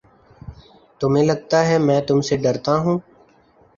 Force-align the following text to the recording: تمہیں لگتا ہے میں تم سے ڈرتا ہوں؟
تمہیں 1.01 1.25
لگتا 1.25 1.59
ہے 1.67 1.77
میں 1.77 1.99
تم 2.07 2.21
سے 2.21 2.35
ڈرتا 2.37 2.73
ہوں؟ 2.77 2.97